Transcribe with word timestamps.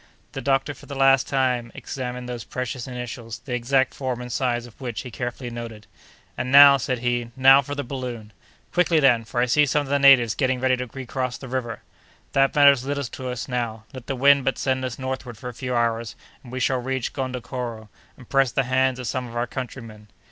The 0.31 0.41
doctor, 0.41 0.73
for 0.73 0.87
the 0.87 0.95
last 0.95 1.27
time, 1.27 1.71
examined 1.75 2.27
those 2.27 2.43
precious 2.43 2.87
initials, 2.87 3.37
the 3.45 3.53
exact 3.53 3.93
form 3.93 4.19
and 4.19 4.31
size 4.31 4.65
of 4.65 4.81
which 4.81 5.01
he 5.01 5.11
carefully 5.11 5.51
noted. 5.51 5.85
"And 6.35 6.51
now," 6.51 6.77
said 6.77 6.97
he—"now 7.05 7.61
for 7.61 7.75
the 7.75 7.83
balloon!" 7.83 8.33
"Quickly, 8.73 8.99
then, 8.99 9.25
for 9.25 9.39
I 9.41 9.45
see 9.45 9.67
some 9.67 9.81
of 9.81 9.89
the 9.89 9.99
natives 9.99 10.33
getting 10.33 10.59
ready 10.59 10.75
to 10.77 10.87
recross 10.87 11.37
the 11.37 11.47
river." 11.47 11.83
"That 12.31 12.55
matters 12.55 12.83
little 12.83 13.03
to 13.03 13.29
us 13.29 13.47
now. 13.47 13.83
Let 13.93 14.07
the 14.07 14.15
wind 14.15 14.43
but 14.43 14.57
send 14.57 14.83
us 14.83 14.97
northward 14.97 15.37
for 15.37 15.49
a 15.49 15.53
few 15.53 15.75
hours, 15.75 16.15
and 16.41 16.51
we 16.51 16.59
shall 16.59 16.79
reach 16.79 17.13
Gondokoro, 17.13 17.87
and 18.17 18.27
press 18.27 18.51
the 18.51 18.63
hands 18.63 18.97
of 18.97 19.05
some 19.05 19.27
of 19.27 19.35
our 19.35 19.45
countrymen." 19.45 20.07